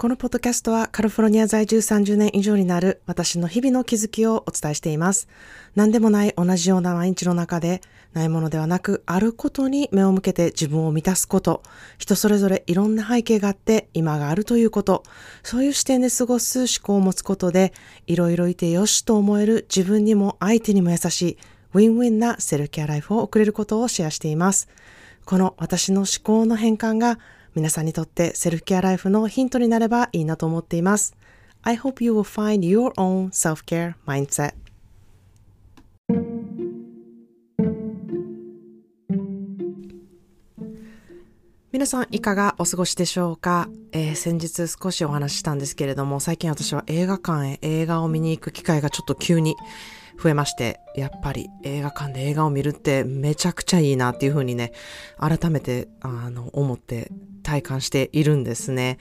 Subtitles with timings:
[0.00, 5.28] このポッドキャストはカリフォルニア在住30年以上になる私の日々の気づきをお伝えしています。
[5.74, 7.82] 何でもない同じような毎日の中で
[8.14, 11.62] ないものではなくあることに目を向けて自分を満たすこと、
[11.98, 15.02] 人それぞれいろんな背景があって今があるということ、
[15.42, 17.74] そういう視点で過ごす思考を持つことで
[18.06, 21.38] いろいろいてよしと思える自分にも相手にも優しい
[21.74, 24.70] ウィンウィンなセルケアライフを送れることをシェアしています。
[25.26, 27.18] この私の思考の変換が
[27.54, 31.16] 皆さんにとってセルフケアライフのヒントになればいいなと思っています。
[31.62, 34.54] I hope you will find your own self-care mindset.
[41.72, 49.56] 皆さんいかがお過ごしでしょうか、えー、先日少しお話ししたんですけれども、最近私は映画館へ映画を見に行く機会がちょっと急に
[50.22, 54.72] 増えまして、やっぱり映画館で映画を見るってめちゃくちゃいいなっていうふうにね、
[55.18, 57.10] 改めて、あの、思って
[57.50, 58.98] 体感しているんですね。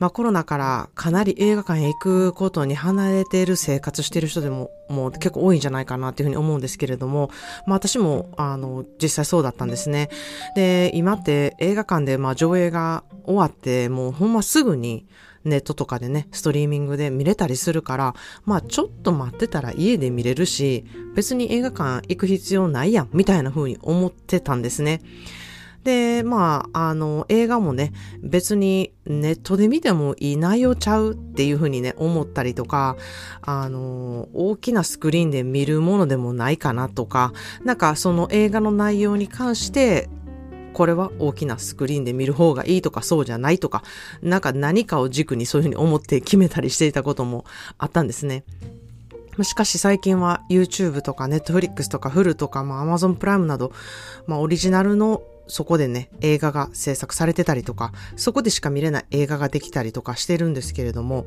[0.00, 7.30] まあコロナからかなり映画館へ行くことに離れている生活している人でももう結構多いんじゃないかなっていうふうに思うんですけれども、
[7.66, 10.10] まあ私もあの実際そうだったんですね。
[10.56, 15.06] で、今って映画館でまあ上映が終わってもうほんますぐに
[15.44, 25.00] ネットとかでね、ストリーミングで見れたりするから、まあちょっと待ってたら家で見れるし、別に映画館行く必要ないやん、みたいな風に思ってたんですね。
[25.84, 32.96] で、まあ、あの、映画もね、別にネットで見てもいい内容ちゃうっていうふうにね、思ったりとか、
[33.40, 37.32] あの、大きなスクリーンで見るものでもないかなとか、
[37.64, 40.08] なんかその映画の内容に関して、
[40.72, 43.82] これは大きなスクリーンで見る方がいいとかそうじゃないとか、
[44.22, 47.44] なんか何かを軸にそういうふうに思って決めたりしていたことも
[47.78, 48.44] あったんですね。
[49.42, 53.72] しかし最近は YouTube とか Netflix とか Hulu とか、まあ、Amazon プライムなど、
[54.26, 61.26] まあ、オリジナルのそこでね、映画が制作されてたりとか、そこでしか見れない映画ができたりとかしてるんですけれども、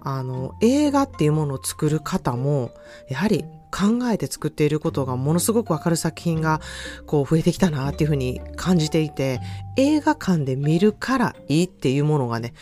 [0.00, 2.70] あの、映画っていうものを作る方も、
[3.10, 6.62] やはり考えて作っていることがものすごくわかる作品が
[7.04, 9.40] こう増えてきたなっていうふうに感じていて、
[9.76, 12.54] 映画館で見るからいいっていうものがね、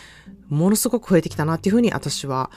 [0.49, 2.51] ものすごく増えてきたなっていうふうに私は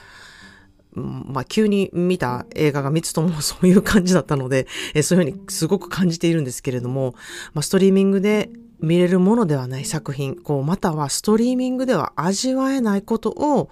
[0.98, 7.14] まあ、急に見た映画が3つともそういう感じだったので、 えそういうふうにすごく感じているんですけれども、
[7.54, 8.50] まあ、ストリーミングで
[8.80, 13.70] 見れるものではない作品、こう、またはストリーミングでは味わえないことを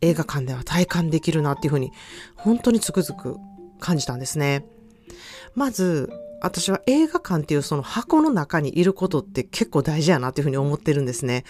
[0.00, 1.92] 映画館では体感できるなっていうふうに、
[2.34, 3.36] 本当につくづく
[3.80, 4.66] 感じたんですね。
[5.54, 6.10] まず、
[6.40, 11.44] 私は映画館っていうその箱の中にいることって結構大事やなっていうふうに思ってるんですね。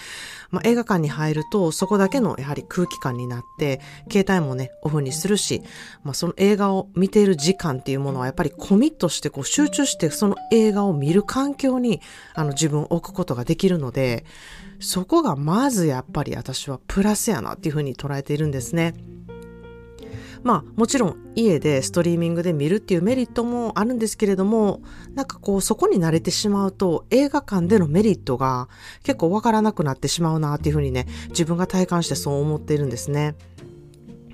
[0.50, 3.80] まあ、映画館に入るとそこだけのやはり空気感になって、
[4.10, 5.62] 携帯もね、オフにするし、
[6.02, 12.00] まあ、その映画を見ている時間っていうものはやっぱりコミットしてこう集中してその映画を見る環境に
[12.34, 14.24] あの自分を置くことができるので、
[14.78, 18.94] そこがまずやっぱり私はプラスやなっていうふうに捉えているんですね。
[20.42, 24.80] まあもちろん家でストリーミングで見るっていうメリットもあるんですけれども、
[25.14, 28.68] なんかこうそこに慣れてしまうと映画館でのメリットが
[29.02, 33.34] 結構わからなくなってしまうなっていうふうにね、自分が体感してそう思っているんですね。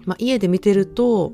[0.05, 1.33] まあ家で見てると、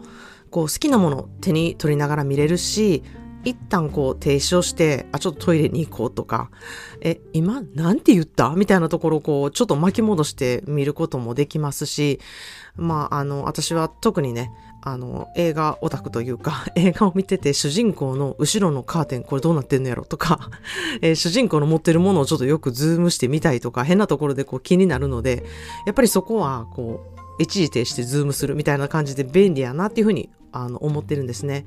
[0.51, 3.03] こう好きなもの手に取りながら見れるし、
[3.49, 6.51] 一旦こう停止をして、あ、ちょっとトイレに行こうとか、
[7.01, 8.51] え、今なんて言った？
[8.51, 12.21] みたいなところをこう、ちょっと巻き戻して見ることもできますし、
[12.77, 14.51] まあ、あの、私は特にね、
[14.83, 20.51] あの、映画オタクというか、 映画を見てて主人公の後ろのカーテンこれどうなってんのやろとか、
[21.03, 25.45] えー、主人公の持ってるものをちょっとよくズームしてみたいとか、変なところでこう気になるので、
[25.87, 31.67] やっぱりそこはこう、一時停止してズームするみたいな感じで便利やなっていうふうにあの思ってるんですね。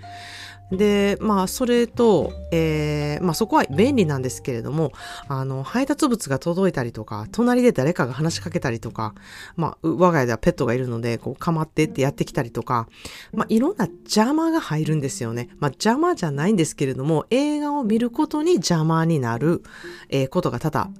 [0.71, 4.93] で、まあ、それと、えー、まあ、そこは便利なんですけれども、
[5.27, 9.13] あの、配達物が届いたりとか、隣で誰かが話しかけたりとか、
[9.57, 12.87] まあ、我が家ではペットがいるので、こう、かまってってやってきたりとか、
[13.33, 15.49] まあ、いろんな邪魔が入るんですよね。
[15.59, 19.63] まあ、邪魔じゃないんですけれども、映画を見ることに邪魔になる、
[20.09, 20.93] えー、ことが多々、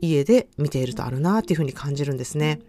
[0.00, 2.60] 家で見ているとあるなっていうふうに感じるんですね。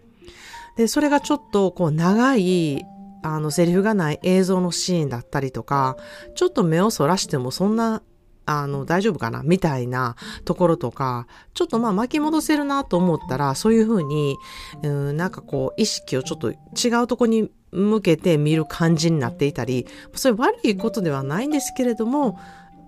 [0.76, 2.84] で、それがちょっと、こう、長い、
[3.22, 5.98] あの、セリフがない映像のシーンだったりとか、
[6.36, 8.02] ちょっと目をそらしてもそんな、
[8.46, 9.44] あの、大丈夫かな？
[9.44, 14.38] みたいなところとか、ちょっとまあ巻き戻せるなと思ったら、そういうふうに、
[14.82, 16.56] うん、なんかこう、意識をちょっと違
[17.04, 19.86] うとこに向けて見る感じになっていたり、
[20.16, 22.40] それ悪いことではないんですけれども、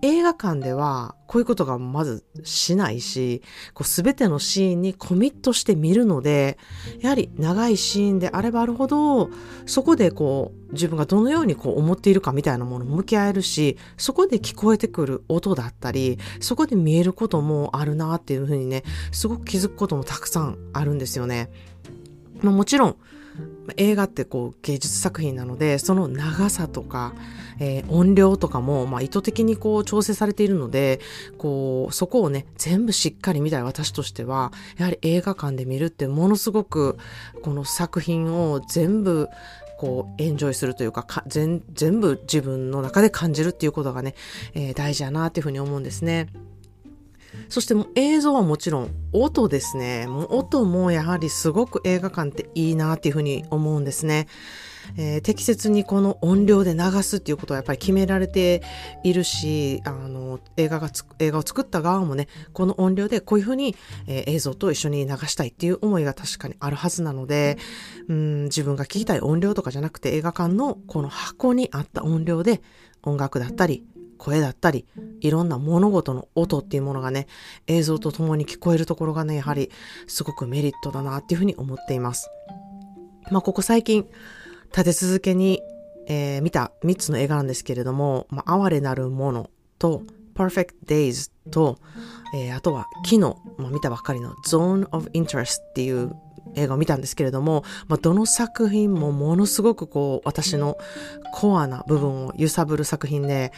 [0.01, 3.41] 映画館ではこういうことがまずしないし、
[3.73, 6.57] こう全てのシーンにコミットして見るので、
[6.99, 9.29] やはり長いシーンであればあるほど、
[9.65, 21.49] そこでこう自分がどのようにこう思っているかみたいなものを向き合えるし、そこで聞こえてくる音だったり、そこで見えることもあるなっていうふうにね、すごく気づくこともたくさんあるんですよね。
[22.41, 22.95] まあ、もちろん、
[23.77, 27.13] 映画ってこう芸術作品なので、その長さとか、
[27.59, 30.99] えー、音量とかも、まあ、意図的にこう調整されているので、
[31.37, 36.97] こう、そこをね、全部しっかり見たい私としては、やはり映画館で見るってものすごく、
[37.43, 39.29] この作品を全部、
[39.77, 44.15] こう、エンジョイするというかか全、全部自分の中で感じるっていうことがね、
[44.53, 46.27] えー、大事だなっていうふうに思うんですね。
[47.49, 50.07] そして映像はもちろん音ですね。
[50.07, 54.27] もう音もやはりすごく映画館っていいなっていうふうに思うんですね。
[54.97, 58.61] えー、適切にこの音量で流すっていうことはやっぱり決められて
[59.03, 60.89] いるし、あの、映画が
[61.19, 63.75] 映画を作った側もね、この音量でこういうふうに、
[64.07, 67.57] えー、映像と一緒に流したいっていう思いが確かにあるはずなので、
[68.07, 72.61] うん、自分が聞きたい音量とかじゃなくて映画館のこの箱にあった音量で
[73.03, 73.83] 音楽だったり、
[74.21, 74.85] 声だったり、
[75.21, 77.25] いろんな物事の音っていうものがね、
[77.65, 79.71] 映像と共に聞こえるところがね、やはり
[80.05, 82.29] すごくメリットだなっていうふうに思っています。
[83.31, 84.05] まあ、ここ最近、
[84.75, 85.61] 立て続けに、
[86.07, 90.03] えー、見た3つの映画なんですけれども、まあ、哀れなるものと、
[90.33, 91.77] Perfect Days と、
[92.33, 93.19] えー、あとは昨日、
[93.57, 96.15] まあ、見たばっかりの Zone of Interest っていう
[96.55, 100.77] 映画を見たんですけれども、まあ、どの作品もものすごくこう、私の
[101.33, 103.51] コアな部分を揺さぶる作品で、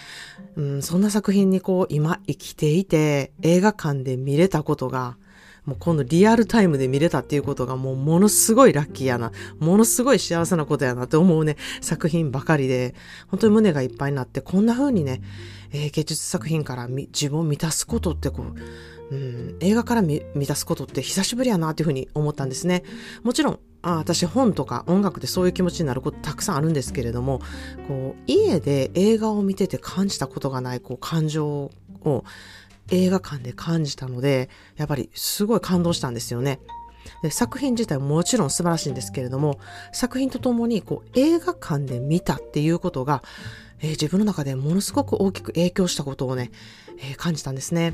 [0.55, 5.17] うん、そんな作品にこう、今生きていて、映画館で見れたことが、
[5.65, 12.95] もう今度リアルタイムで見れたっていうことがもうものすごいラッキーやな、ものすごい幸せなことやなって思うね、作品ばかりで、
[13.27, 15.21] 本当に胸がいっぱいになって、こんな風にね、
[15.71, 22.83] えー、芸術作品から自分を満たすことってこう、うん、映画から満たすことって久しぶりやなっていうふうに思ったんですね。
[23.23, 27.41] もちろん、あ私本とか音楽でそういう気持ちになることたくさんあるんですけれども、
[27.87, 31.71] こう、家で映画を見てて感じたことがない、こう、感情
[32.05, 32.23] を
[32.89, 36.59] 映画館で感じたので、やっぱりすごい感動したんですよね。
[37.21, 39.59] で作品自体ももちろん素晴らしいんですけれども、
[39.91, 43.23] 作品とともにこう映画館で見たっていうことが、
[43.79, 46.51] えー、自分の中でものすごく大きく影響したことをね、
[46.97, 47.93] えー、感じたんですね。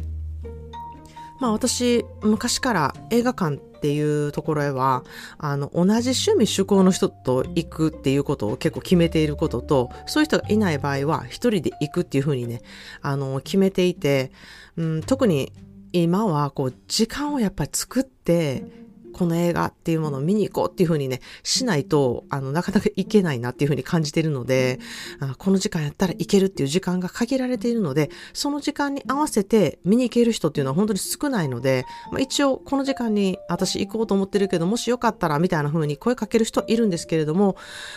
[1.39, 5.05] まあ私、昔から映画館っていうところへは、
[5.37, 12.61] あの、同じ趣味趣向の人と行くっていうことを結構決めていることと、そういう人がいない場合は一人で行くっていうふうにね、
[13.01, 14.31] あの、決めていて、
[14.75, 15.53] うん、特に
[15.93, 18.65] 今はこう、時間をやっぱり作って、
[19.13, 24.79] この映画っていうものを見に行こうっていうふうにね、しないと、あの、なかなか行けないなっていうふうに感じているので、
[25.19, 37.55] あこの時間やったら行けるっていう時間が限られているので、その時間に合わせて見に行ける人っていうのは本当に少ないので、まあ、一応この時間に私行こうと思ってるけど、もしよかったらみたいな風に声かける人いるんですけれども、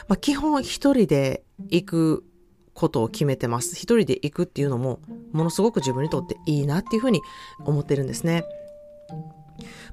[0.08, 2.24] まあ、基本一人で行く
[2.74, 3.74] ことを決めてます。
[3.74, 5.00] 一人で行くっていうのも、
[5.32, 7.20] ものすごく自分にとっていいなっていうふうに
[7.60, 8.44] 思ってるんですね。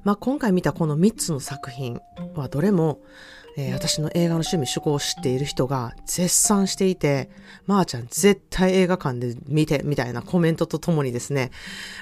[0.04, 2.00] まあ、今回見たこの3つの作品
[2.34, 3.00] はどれも、
[3.56, 7.30] えー、私の映画の趣味趣向を知っている人が絶賛していて、
[7.66, 11.50] まー、あ、ちゃん絶対映画館で見てみたいなコメントとともにですね、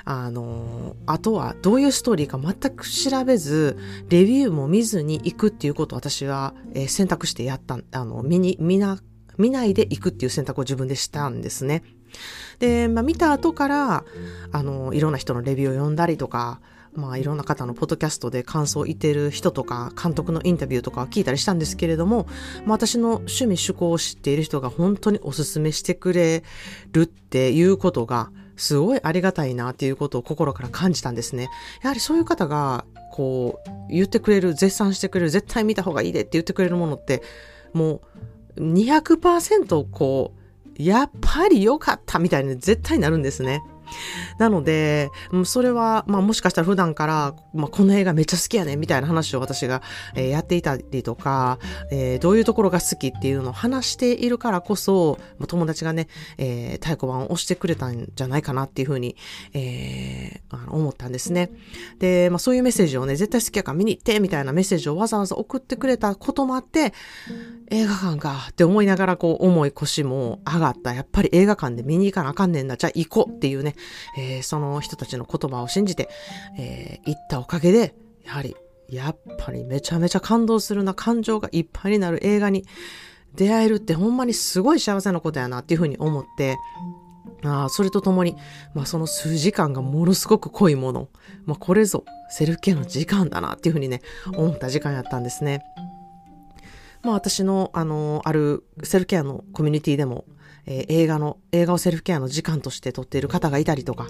[0.04, 3.76] あのー、あとはどういうストーリーか全く調べず、
[4.08, 8.98] レビューも見ずに行くっていうことを私は、えー、選択してやった、あの、見に、見な、
[9.38, 11.82] 見ないで行くっていう選択を自分でしたんですね。
[12.58, 14.04] で、まあ見た後から、
[14.52, 16.60] あの、いろんな人のレビューを読んだりとか、
[16.94, 22.26] まあいろんな方のポッドキャストで感想を言ってる人とか監督のインタビューとか聞いたりしたんですけれども、
[22.64, 26.42] まあ、私の趣味趣向を知っている人が本当におすすめしてくれ
[26.92, 31.48] るっていうことがすごいありがたいなっていうことを心から感じたんですね。
[31.82, 37.22] やはりそういう方がこう言ってくれる、絶賛してくれる、絶対見た方がいいでって言ってくれるものって
[37.72, 38.00] も
[38.56, 43.62] う200%こうやっぱり良かったみたいに絶対なるんですね。
[44.38, 45.10] なので、
[45.44, 49.82] それは、まあもしかしたら普段から、まあこの映画めっちゃ好きやねみたいな話を私が、
[50.14, 51.58] えー、やっていたりとか、
[51.90, 59.16] えー、どういうところが好きっていうのを話しているからこそ、友達がね、えー、太鼓判を押してくれたんじゃないかなっていうふうに、
[59.52, 61.50] えー、あの思ったんですね。
[61.98, 66.92] で、まあそういうメッセージをね、絶対好きやから見に行ってみたいなメッセージをわざわざ送ってくれたこともあって、
[67.70, 70.94] 映画館かって思いながらこう重い腰も上がった。
[70.94, 72.76] やっぱり映画館で見に行かなあかんねんな。
[72.76, 73.74] じゃあ行こうっていうね、
[74.16, 76.08] えー、その人たちの言葉を信じて、
[76.58, 77.94] えー、行ったおかげで、
[78.24, 78.56] やはり、
[78.88, 82.64] やっぱりめちゃめちゃ感動するな、感情がいっぱいになる映画に
[83.34, 86.56] 出会えるってほんまにすごい幸せなことやなっていうふうに思って、
[87.44, 88.36] あそれとともに、
[88.74, 91.08] まあその数時間がものすごく濃いもの。
[91.44, 94.00] まあこれぞセルフケアの時間だなっていうふうにね、
[94.34, 95.62] 思った時間やったんですね。
[97.02, 100.24] まあ私の、あの、あるセルフケアのコミュニティでも、
[100.70, 104.06] えー、映画の、映画をセルフケアの時間として撮っている方がいたりとか、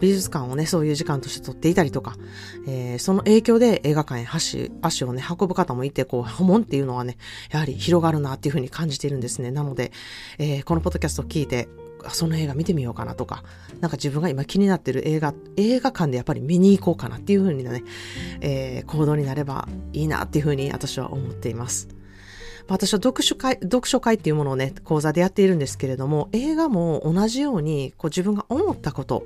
[0.00, 2.16] 美術館をね、そういう時間として撮っていたりとか、
[2.66, 7.16] えー、その影響で映画館へ足、足をね、運ぶ方もいて、こう、波紋っていうのはね、
[7.52, 9.52] やはり広がるなっていうふうに感じているんですね。
[9.52, 9.92] なので、
[10.38, 11.68] えー、このポッドキャストを聞いて、
[12.08, 13.44] その映画見てみようかなとか、
[13.80, 17.84] なんか自分が今気になってる映画、映画館でやっぱり見に行こうかなっていうふうにね、
[18.40, 21.99] えー、行動になればいいなっていうふうに私は思っています。
[22.68, 29.24] 私は読書会、読書会っていうものをね、講座でやっているんですけれども、映画も同じように、こう自分が思ったこと、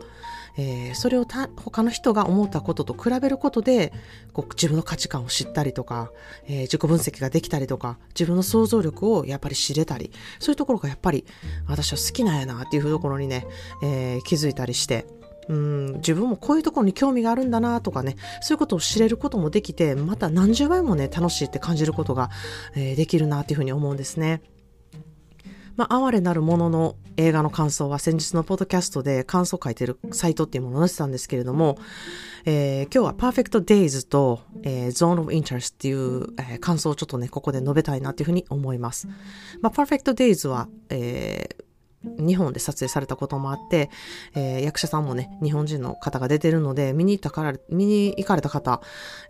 [0.57, 3.93] えー、それを他の人が思ったことと比べることで、
[4.33, 6.13] こう自分の価値観を知ったりとか、
[6.47, 11.25] えー、自己分析ができたりとか、自分の想像力をやっぱり知れたり、そういうところがやっぱり
[11.67, 13.47] 私は好きなんやなっていうところにね、
[13.83, 15.07] えー、気づいたりして、
[15.49, 22.31] うん自分もこういうところに興味があるんだなとかね、そういうことを知れることもできて、また何十倍もね、楽しいって感じることが、
[22.75, 24.43] えー、できるなっていうふうに思うんですね。
[25.77, 31.79] まあ、哀れなるものの映画の感想は先日のポッドキャストで感想を書いてるサイトっていうものを載せたんですけれども、
[32.45, 39.09] えー、今日は Perfect Days と、えー、Zone of Interest っていう、えー、感想をちょっとね、ここで述べたいなっていうふうに思います。
[39.61, 41.64] まあ、Perfect Days は、えー、
[42.19, 43.91] 日本で撮影されたこともあって、
[44.35, 48.81] えー、役者さんもね、日本人の方が出てるので、見に行ったから、見に行かれた方、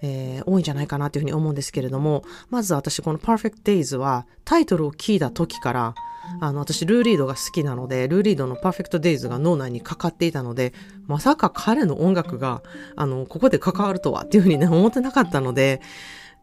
[0.03, 5.95] えー、多いんじゃないかなというふうに思うんですけれども、まず私この Perfect Days はタイトルを聞いた時から、
[6.41, 10.73] あの、私、ルーリードが好きなので、ルーリードの Perfect Days が脳内にかかっていたので、
[11.07, 12.63] まさか彼の音楽が、
[12.97, 15.81] あの、ここで関わるとはっていうふうにね、思ってなかったので、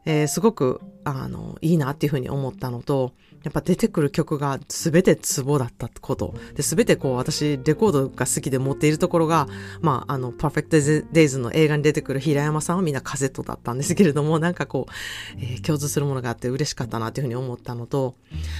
[0.05, 6.35] えー、すごく、あの、いいなっていうふうに思ったのと、やっぱ出てくる曲が全てツボだったこと。
[6.53, 9.47] で、全てこう私レコードが好きで持っているところが、
[9.81, 14.91] まあ、あの、パーフェクトデイズの映画に出てくる平山さんはみんなカセットだったんですけれども、なんかこう、
[15.39, 18.15] えー、共通するものがあって嬉しかったなというふうに思ったのと、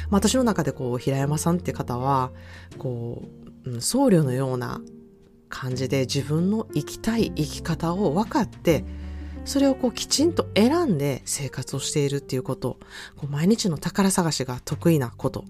[0.09, 2.31] まあ、私の中でこう、平山さんって方は、
[2.79, 3.23] こ
[3.65, 4.81] う、僧侶のような
[5.49, 8.83] 感じで自分の生きたい生き方を分かって、
[9.45, 12.77] それをこうきちんと選んで生活をしているっていうこと、
[13.17, 15.45] こう毎日の宝探しが得意なこと、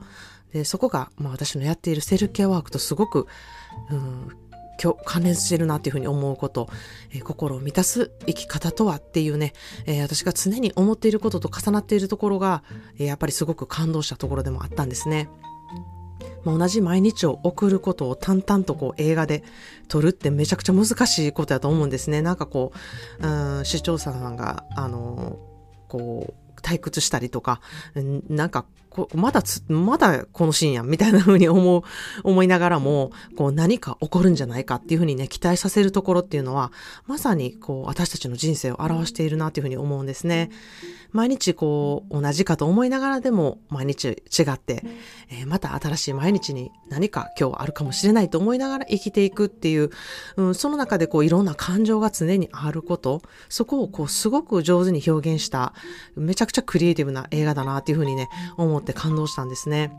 [0.54, 3.28] でそこが、まあ、私のやっているセルケアワークとすごく、
[3.90, 4.30] うん、
[5.06, 6.70] 関連してるなっていうふうに思うこと、
[7.12, 9.54] えー、心を満たす生き方とはっていうね、
[9.86, 12.64] えー、私が常に思っていることと重なっているところが、
[12.98, 15.30] えー、やっぱりすごく感動したところでもあったんですね。
[16.44, 19.44] まあ、同じ毎日を送ることを淡々とこう映画で
[19.88, 22.22] 撮るってめちゃくちゃ難しいことだと思うんですね。
[22.22, 22.72] なんかこ
[23.20, 25.38] う、うん、視聴者さんが、あの、
[25.88, 27.62] こう、退屈したりとか、
[28.30, 31.82] なんかこ、まだつ、まだこのシーンやん、みたいな風に思う、
[32.24, 36.72] 思いながらも、こう何か起こるんじゃないかっていう風にね、期待させるところっていうのは、
[37.08, 40.52] まさにこう、私たちの人生を表しているなっていう風に思うんですね。
[41.12, 44.84] 毎日こう、同じかと思いながらでも、毎日違って、
[45.30, 49.90] えー、また新しい毎日に何か今日あるかもしれないと思いながら生きていくっていう、
[50.38, 55.74] うん、その中でこう、いろんな感情が常にあること、そこをこう、すごく上手に表現した、
[56.16, 59.92] めちゃくちゃクリエイティブな映画だなっていう風にね、思っって感動したんですね。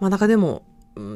[0.00, 0.62] まあ中でも、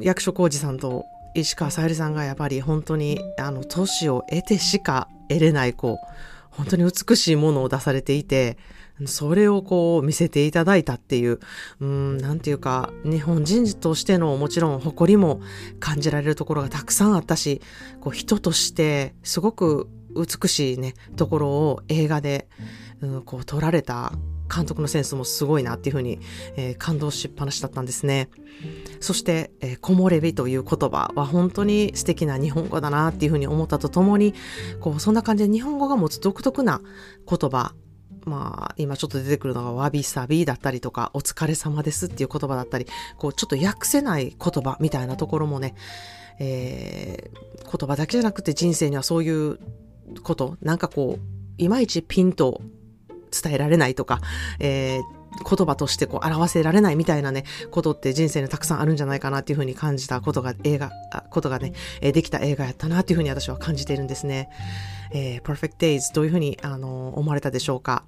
[0.03, 6.07] 役所広司さんと石川さゆりさんがやっぱり本当に、あの、年を得てしか得れない、こう、
[6.51, 8.59] 本当に美しいものを出されていて、
[9.07, 11.39] それをこう見せていただいたっていう、
[11.81, 15.41] うん、なんていうか、日本人としてのもちろん誇りも
[15.79, 17.63] 感じられるところがたくさんあったし、
[18.01, 22.49] こう人としてすごく美しいね、ところを映画で、
[23.01, 24.13] うん、こう撮られた
[24.53, 26.21] 監督のセンスもすごいなっていうふうに、
[26.57, 28.29] えー、感動しっぱなしだったんですね。
[29.01, 34.35] そして、えー、木漏れ日という言葉は本当に素敵な日本語だなっていうふうに思ったとともに、
[34.81, 36.81] こう、そんな感じで日本語が持つ独特な
[37.29, 37.75] 言葉、
[38.25, 42.87] まあ、今ちょっと出てくるのがわびさびだったりとか、お疲れ様ですっていう言葉だったり、
[43.17, 45.75] こう、ちょっと訳せない言葉みたいなところもね、
[46.41, 49.59] えー、言葉だけじゃなくて人生にはそういう
[50.23, 52.61] こと、なんかこう、いまいちピンと
[53.31, 54.21] 伝えられないとか、
[54.59, 55.19] えー、
[55.57, 60.91] 言葉としてこう表せられないみたいなね、ことって人生にたくさんあるんじゃないかなっていうふうに感じたことが映画、
[61.31, 64.49] ことがね、えできた映画やったなっていうふうに私は感じているんですね。
[65.11, 68.05] えー、Perfect Days どういうふうに、あの思われたでしょうか、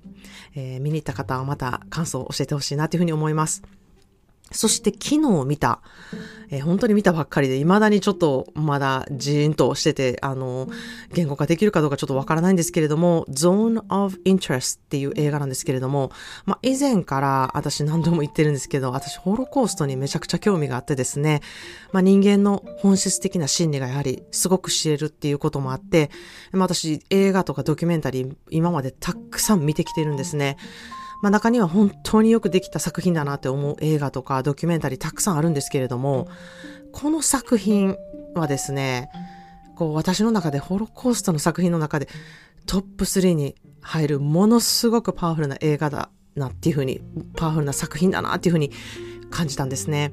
[0.55, 3.62] えー、見に行った方はまた感想を教えてほしいなっていうふうに思います。
[4.52, 5.80] そして昨日見た、
[6.50, 10.69] えー、本当に見たばっかりで、未だにちょっとまだジーンとしてて、あの、
[11.12, 16.11] 言語化できるかどうかちょっとわからないんですけれども、Zone of Interest っていう映画なんですけれども、
[16.47, 21.42] まあ、以前から私何度も言ってるんですけど、私ホロコーストにめちゃくちゃ興味があってですね、
[21.92, 26.11] まあ、人間の本質的な心理がやはりすごく知れるっていうこともあって、
[26.50, 30.57] まあ、私映画とかドキュメンタリー今までたくさん見てきてるんですね。
[31.23, 36.29] まあ中には本当によくできた作品だなって思う映画とかドキュメンタリーたくさんあるんですけれども、
[36.93, 37.97] この作品
[38.35, 39.11] はですね、
[39.77, 42.09] こう私の中でホロコーストの作品の中で
[42.67, 47.00] トップ3に入るものすごくパワフルな映画だなっていうふうに、
[47.37, 48.71] パワフルな作品だなっていうふうに
[49.31, 50.12] 感じたんですね。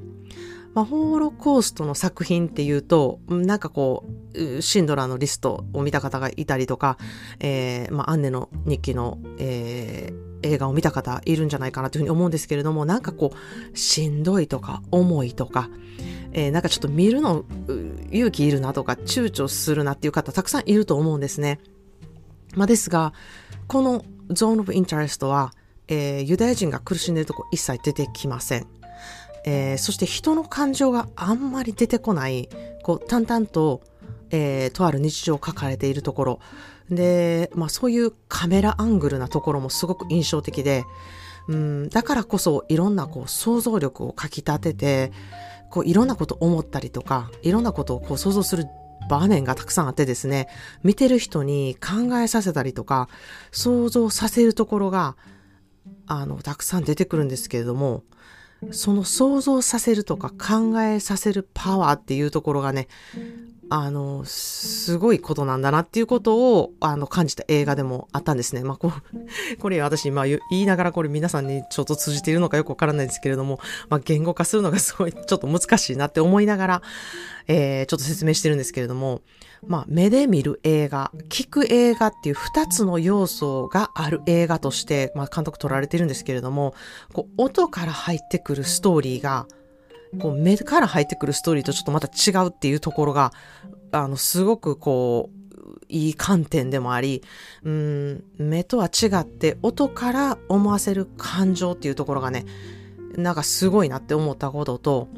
[0.74, 6.98] まあ、ホロコーストの作品っていうと、なんかこう、シンドラーのリストを見た方がいたりとか、
[7.40, 15.68] えー、まあ、アンネの日記の、えー、映画を見た方いるんじゃないかなというふうに思うんですけれども、なんかこう、しんどいとか、重いとか、
[16.32, 17.44] えー、なんかちょっと見るの
[18.10, 21.58] 勇気いるなとか、躊躇するなっていう方たくさんいると思うんですね。
[22.54, 23.12] まあ、ですが、
[23.66, 25.52] このゾーンオブインタレストは、
[25.88, 28.66] えー、ユダヤ人が苦しんでいるとこ一切出てきません。
[29.44, 32.48] えー、そして人の感情があんまり出てこない、
[32.82, 33.82] こう、淡々と、
[34.30, 36.40] えー、とある日常を書かれているところ。
[36.90, 40.84] で、まあそういうカメラアングルなところもすごく印象的で、
[41.48, 45.12] うん、だからこそいろんなこう想像力をかき立てて、
[45.70, 48.66] こういろんなこと思ったりとか、いろんなことをこう想像する
[49.08, 50.48] 場面がたくさんあってですね、
[50.82, 53.08] 見てる人に考えさせたりとか、
[53.50, 55.16] 想像させるところが、
[56.06, 58.04] あの、たくさん出てくるんですけれども、
[58.70, 62.88] その想像させるとか考えさせるパワーっていうところがね、
[63.70, 68.62] あの、すごいことなんだなっていうことを、あの、感じた映画でもあったんですね。
[68.62, 68.92] まあ、こう
[69.60, 76.82] これ私、まあ、言いながらこれ皆さんにちょっと通じているのかよくわからないですけれども、まあ、言語化するのがすごい、ちょっと難しいなって思いながら、
[77.46, 79.22] えー、ちょっと説明してるんですけれども、
[79.66, 86.74] まあ、目で見る映画、聞く映画っていう二つの要素がある映画として、まあ、監督取られてるんですけれども、
[87.12, 89.46] こう、音から入ってくるストーリーが、
[90.20, 93.32] こう目から入ってくるストーリーとちょっとまた違うっていうところが、
[93.92, 95.38] あの、すごくこう、
[95.90, 97.22] いい観点でもあり、
[97.64, 102.44] うん、目とは違って音から思わせる感情っていうところがね、
[103.16, 105.08] なんかすごいなって思ったことと、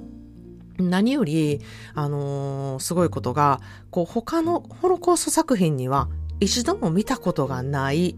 [0.78, 1.60] 何より、
[1.94, 6.08] あのー、すごいことが、こう他のホロコースト作品には
[6.40, 8.16] 一度も見たことがない、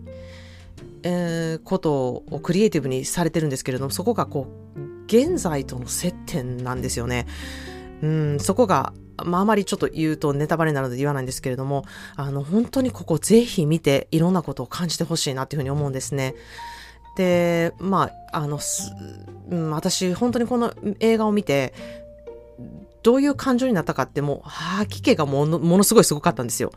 [1.03, 7.27] えー、ことをクリエイティブにされてるんですけれども、そこがこう、現在との接点なんですよね。
[8.03, 8.93] うん、そこが、
[9.25, 11.85] まあ、まりちょっと言うとネタバレなので言わないんですけれども、
[12.17, 16.35] あの、本当にここぜひ見ていろんなことを感じてほしいなっていうふうに思うんですね。
[17.17, 18.59] で、まあ、あの、
[19.51, 21.75] うん、私、本当にこの映画を見て、
[23.03, 26.73] どういう感情になったかってもう、吐き気がものものすごいすごかったんですよ。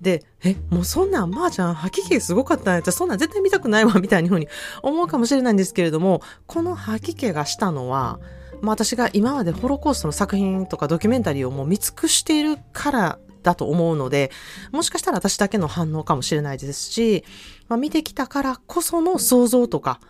[0.00, 4.48] で、え、もうそんなん、まあちゃん、吐き気すごかったんやったら、そんなん絶対見たくないわ、みたいなふうに
[4.82, 8.20] 思うかもしれないんですけれども、この吐き気がしたのは、
[8.60, 14.30] まあ私が今までホロコーストの作品とかドキュメンタリーをもう見尽くしているからだと思うので、
[14.72, 17.24] もしかしたら私だけの反応かもしれないですし、
[17.68, 20.00] まあ、見てきたからこその想像とか、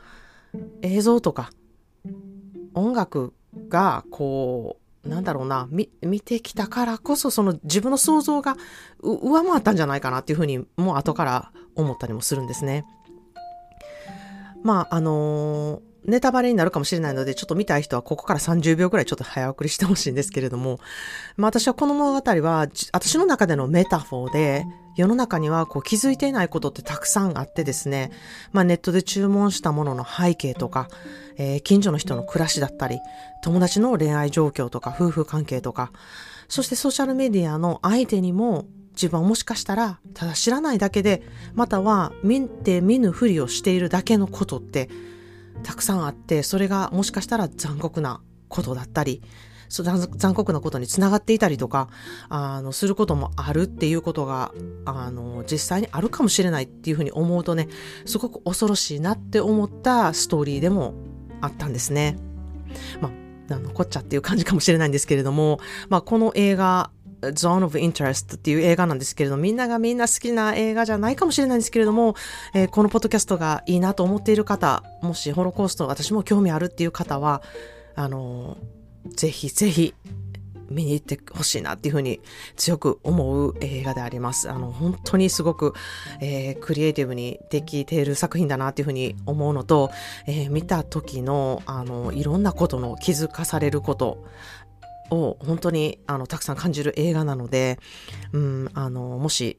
[0.83, 1.51] 映像とか、
[2.75, 3.35] 音楽
[3.69, 8.57] がこう、なんだろうな、見、見てきたからこそ、その自分の想像が
[9.01, 12.85] 上回ったんじゃないかなっていうふうに、もう後から思ったりもするんですね。
[14.63, 20.81] まあ、あのー、ネタバレになるかもしれないので、ちょっと見たい人はここから30秒くらいちょっと早送りしてほしいんですけれども、
[21.37, 24.65] まあ私はこの物語は、私の中でのメタフォーで、
[24.99, 28.11] 世の中にはこう気づいていないことってたくさんあってですね、
[28.51, 30.89] まあネットで注文したものの背景とか、
[31.37, 32.99] えー、近所の人の暮らしだったり、
[33.45, 35.93] 友達の恋愛状況とか夫婦関係とか、
[36.49, 41.23] そしてソーシャルメディアの相手にも自分はもしかしたらただ知らないだけで、
[41.55, 44.91] または見て見ぬふりをしているだけのことって
[45.63, 49.23] たくさんあって、それがもしかしたら残酷なことだったり、
[49.69, 51.89] 残酷なことにつながっていたりとか、
[52.29, 54.53] あの、することもあるっていうことが、
[54.85, 57.69] あの、実際にあるかもしれないっていうふうに思うとね、
[58.07, 60.95] すごく恐ろしいなって思ったストーリーでも
[61.41, 62.19] あったんですね。
[63.01, 63.11] ま
[63.51, 72.15] あ、あの、こっちゃっていう感じかもしれないんですけれども、まあ、この映画、Zone of Interest っていう映画なんですけれども、みんながみんな好きな映画じゃないかもしれないんですけれども、
[72.55, 77.43] えー、このポッドキャストがいいなと思っている方、もしホロコースト私も興味あるっていう方は、
[77.97, 78.78] あのー、
[79.17, 79.95] ぜひぜひ
[80.71, 82.21] 見に行ってほしいなっていうふうに
[82.57, 84.51] 強く思う映画であります。
[84.51, 85.75] あの、本当にすごく、
[86.21, 89.91] えー、クリエイティブにできている作品だなっていうふうに思うのと、
[90.27, 94.25] えー、見た時の、あの、いろんなことの気づかされること、
[95.11, 97.79] を本当にあのたくさん感じる映画なので、
[98.33, 99.59] うん、あの、もし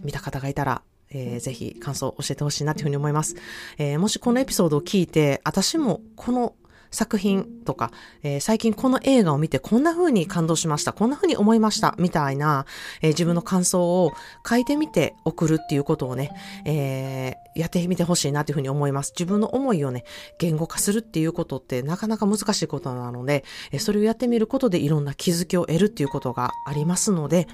[0.00, 3.36] 見た方がいたら、えー、ぜひ感想を教えてほしいなというふうに思います。
[3.78, 6.54] えー、もしこのエピソードを聞いて、私もこの
[6.90, 7.90] 作品とか、
[8.22, 12.66] えー、最近この映画を見てこんな風に感動しました、こんな風に思いました、みたいな、
[13.02, 14.12] えー、自分の感想を
[14.48, 16.30] 書いてみて送るっていうことをね、
[16.64, 19.12] えやってみてほしいなというふうに思います。
[19.16, 20.04] 自分の思いをね、
[20.38, 23.44] 言語化するっていうことってなかなか難しいことなので、
[23.78, 27.48] それをやってみることでいろんな気づきを得るっていうことがありますので、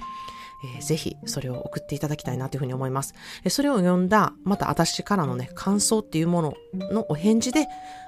[0.79, 3.13] ぜひそれを送っていただきたいなというふうに思います。
[3.49, 6.53] それを読んだ、また私からのね、感想っていうもの
[6.91, 7.67] のお返事で、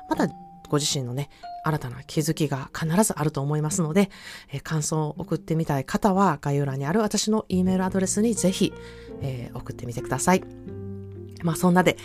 [0.10, 0.28] また
[0.70, 1.30] ご自身のね、
[1.64, 4.10] 新たな気づきが必ずあると思いますので、
[4.52, 8.74] えー、感想を送ってみたい方は概要欄にある私の E メールアドレスにぜひ、
[9.22, 10.44] えー、送ってみてください。
[11.44, 11.98] まあそんなで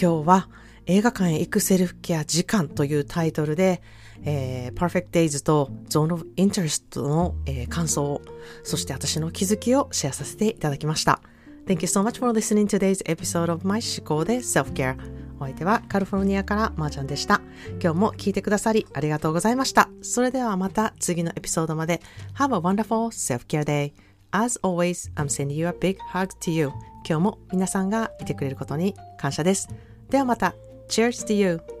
[0.00, 0.48] 今日は
[0.86, 3.82] 映画館へ行くセルフケア時間というタイトルで、
[4.24, 8.20] えー、Perfect Days と Zone of Interest の、えー、感想、
[8.64, 11.20] そして私の気づきをシェアさせていただきました。
[11.66, 15.19] Thank you so much for listening to today's episode of My 思考で Self-Care。
[15.40, 17.40] お相手はカルフォルニアからまーちゃんでした。
[17.82, 19.88] 今日も聞いてくださりありがとうございました。
[20.02, 22.00] それではまた次のエピソードまで。
[22.34, 23.92] Have a wonderful self-care day.
[24.32, 26.70] As always, I'm sending you a big hug to you.
[27.08, 29.68] 今日も皆さんがいてくれることに感謝です。
[30.10, 30.54] ではまた。
[30.88, 31.79] Cheers to you!